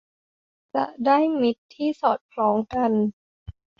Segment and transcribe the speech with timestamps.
[0.75, 2.91] จะได้มิตรที่สอดคล้องกัน